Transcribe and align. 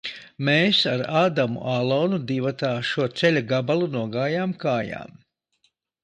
Mēs 0.47 0.77
ar 0.91 1.01
Adamu 1.17 1.59
Alonu 1.73 2.17
divatā 2.31 2.71
šo 2.91 3.05
ceļa 3.21 3.43
gabalu 3.51 3.89
nogājām 3.97 4.55
kājām. 4.65 5.13